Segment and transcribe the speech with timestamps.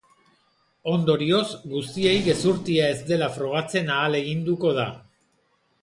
[0.93, 1.43] Ondorioz,
[1.75, 4.89] guztiei gezurtia ez dela frogatzen ahaleginduko da.